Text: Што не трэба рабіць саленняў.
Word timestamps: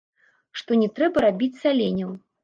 Што 0.61 0.77
не 0.83 0.87
трэба 0.99 1.23
рабіць 1.25 1.59
саленняў. 1.65 2.11